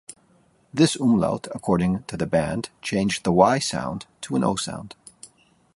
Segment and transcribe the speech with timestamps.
[0.73, 4.95] This umlaut, according to the band, "changed the 'Y' sound to an 'O' sound".